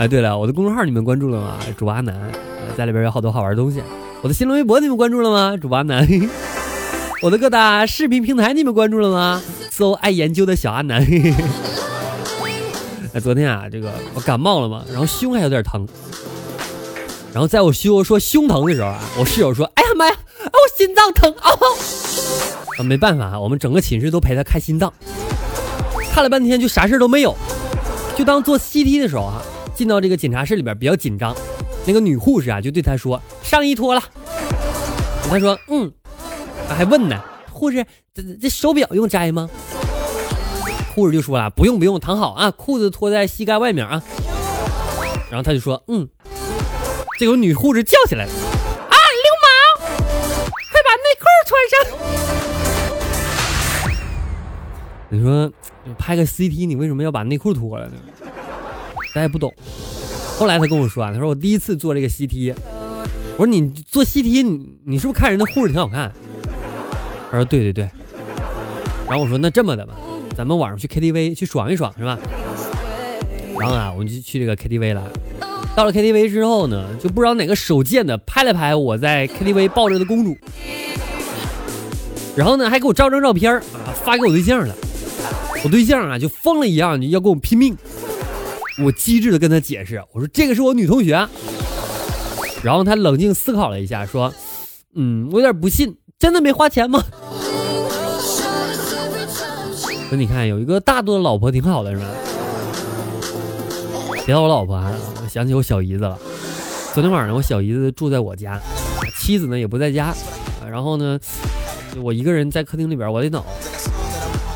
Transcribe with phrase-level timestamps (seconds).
[0.00, 1.58] 哎，对了，我的公众号你们关注了吗？
[1.76, 2.14] 主播阿南，
[2.74, 3.82] 在里边有好多好玩的东西。
[4.22, 5.58] 我的新浪微博你们关注了吗？
[5.60, 6.08] 主播阿南。
[7.20, 9.42] 我的各大视频平台你们关注了吗？
[9.70, 11.06] 搜爱研究的小阿南。
[13.12, 15.86] 哎，昨天啊，这个我感冒了嘛，然后胸还有点疼。
[17.34, 21.52] 然后在我说说胸疼的时候啊，我室友说：“哎呀妈呀，我心脏疼啊！”，
[22.82, 24.90] 没办法，我们整个寝室都陪他看心脏，
[26.10, 27.36] 看了半天就啥事都没有。
[28.16, 29.42] 就当做 CT 的时候啊，
[29.80, 31.34] 进到这个检查室里边比较紧张。
[31.86, 34.02] 那个女护士啊，就对他说：“上衣脱了。”
[35.26, 35.90] 他说：“嗯。”
[36.68, 37.18] 还问呢，
[37.50, 39.48] 护士：“这这手表用摘吗？”
[40.94, 44.02] 护士就说了：“不用不用，躺好啊，裤子脱在膝盖外面啊。”
[45.32, 46.06] 然后他就说：“嗯。”
[47.18, 49.48] 这有女护士叫起来了：“啊，流氓，
[50.70, 51.80] 快把内裤穿上！”
[55.08, 55.50] 你说
[55.96, 57.96] 拍个 CT，你为什么要把内裤脱了呢？
[59.14, 59.52] 咱也不懂。
[60.38, 62.54] 后来他跟我说啊，他说我第一次做这个 CT，
[63.36, 66.10] 我说你做 CT，你你是不是看人家护士挺好看？
[67.30, 67.88] 他说对对对。
[69.08, 69.94] 然后我说那这么的吧，
[70.36, 72.18] 咱们晚上去 KTV 去爽一爽是吧？
[73.58, 75.10] 然后啊，我们就去这个 KTV 了。
[75.76, 80.36] 到了 KTV 之后呢，就不知道哪个手贱的拍了拍我在 KTV 抱着的公主，
[82.36, 83.62] 然后呢还给我照张照片啊
[84.04, 84.74] 发给我对象了。
[85.62, 87.76] 我对象啊就疯了一样要跟我拼命。
[88.82, 91.28] 我机智的跟他解释，我说这个是我女同学，
[92.62, 94.32] 然后他冷静思考了一下，说，
[94.94, 97.02] 嗯，我有点不信，真的没花钱吗？
[100.08, 102.06] 说你看有一个大度的老婆挺好的是吧？
[104.24, 106.18] 提到我老婆啊，我想起我小姨子了。
[106.94, 108.60] 昨天晚上我小姨子住在我家，
[109.18, 110.14] 妻子呢也不在家，
[110.68, 111.18] 然后呢，
[112.02, 113.42] 我一个人在客厅里边我得等，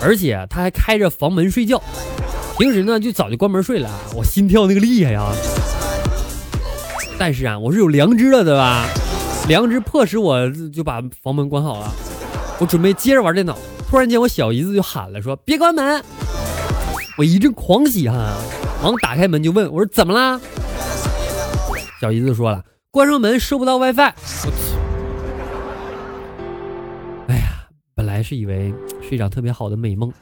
[0.00, 1.82] 而且他还开着房门睡觉。
[2.58, 5.32] 平时呢就早就关门睡了，我心跳那个厉害呀。
[7.18, 8.86] 但是啊，我是有良知的，对吧？
[9.48, 11.92] 良知迫使我就把房门关好了。
[12.60, 13.58] 我准备接着玩电脑，
[13.88, 16.02] 突然间我小姨子就喊了，说别关门。
[17.18, 18.36] 我一阵狂喜哈，
[18.82, 20.40] 忙打开门就问我说怎么啦？
[22.00, 24.12] 小姨子说了，关上门收不到 WiFi。
[27.28, 30.12] 哎呀，本来是以为是一场特别好的美梦。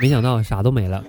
[0.00, 1.04] 没想到啥都没了。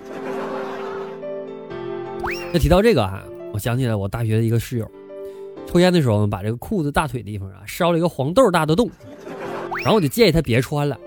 [2.52, 4.90] 那提到这个啊，我想起来我大学的一个室友，
[5.66, 8.90] 抽烟的时候把这个裤子大腿地方啊烧了一个黄豆大的洞，
[9.78, 10.98] 然后我就建议他别穿了。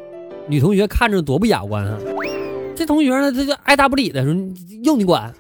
[0.47, 1.99] 女同学看着多不雅观啊！
[2.75, 4.33] 这同学呢，他就爱答不理的说
[4.83, 5.33] ：“用你管。”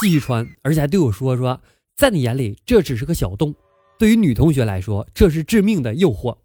[0.00, 1.58] 继续穿，而且还对我说：“说
[1.96, 3.54] 在你眼里这只是个小洞，
[3.98, 6.36] 对于女同学来说这是致命的诱惑。”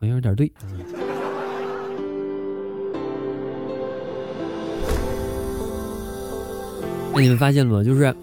[0.00, 0.52] 好像有点对。
[7.20, 7.84] 你们发现了吗？
[7.84, 8.14] 就是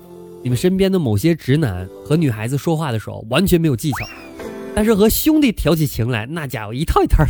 [0.41, 4.07] 你们身边的某些直男和女孩子说话的时候完全没有技巧，
[4.75, 7.25] 但是和兄弟挑起情来，那家伙一套一套。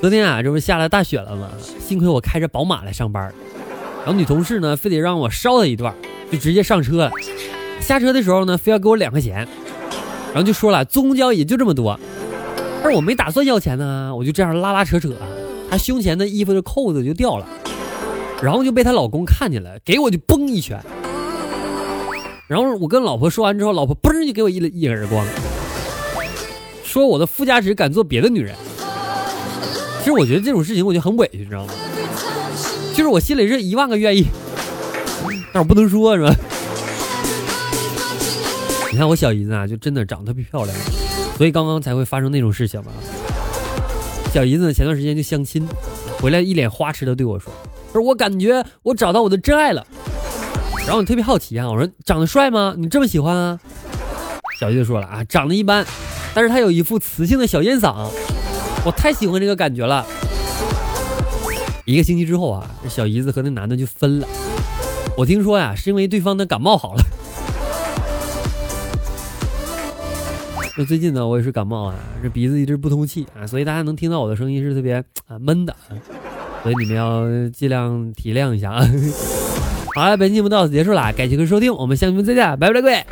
[0.00, 1.50] 昨天啊，这不下了大雪了吗？
[1.78, 3.32] 幸亏我开着宝马来上班，
[4.04, 5.94] 然后女同事呢，非得让我捎她一段，
[6.30, 7.10] 就直接上车了。
[7.80, 9.46] 下车的时候呢，非要给我两块钱，
[10.32, 11.98] 然后就说了坐公交也就这么多。
[12.82, 15.12] 但是我没打算要钱呢，我就这样拉拉扯扯，
[15.68, 17.46] 她胸前的衣服的扣子就掉了。
[18.42, 20.80] 然后就被她老公看见了，给我就嘣一拳。
[22.46, 25.26] 然后我跟老婆说完之后，老婆嘣就给我一一耳光，
[26.82, 28.54] 说我的附加值敢做别的女人。
[29.98, 31.72] 其实我觉得这种事情我就很委屈，你知道吗？
[32.94, 34.24] 就是我心里是一万个愿意，
[35.52, 36.34] 但我不能说，是吧？
[38.90, 40.74] 你看我小姨子啊，就真的长得特别漂亮，
[41.36, 42.92] 所以刚刚才会发生那种事情嘛。
[44.32, 45.68] 小姨子前段时间就相亲，
[46.20, 47.52] 回来一脸花痴的对我说。
[47.92, 49.86] 说我感觉我找到我的真爱了，
[50.80, 52.74] 然后我特别好奇啊，我说长得帅吗？
[52.76, 53.58] 你这么喜欢啊？
[54.60, 55.86] 小姨子说了啊，长得一般，
[56.34, 58.10] 但是他有一副磁性的小烟嗓，
[58.84, 60.04] 我太喜欢这个感觉了。
[61.84, 64.28] 一个星期之后啊，这小姨子和那男的就分了。
[65.16, 67.02] 我听说呀，是因为对方的感冒好了。
[70.76, 75.74] 那最近呢，我也是感冒啊，这鼻子一直不通气啊，所以大家能听到我的声音是特别啊闷的。
[76.62, 78.88] 所以你们要尽量体谅一下啊。
[79.94, 83.04] 好了，本期节目到此结束了，感谢各位收听，我们下期再见，拜拜，各位。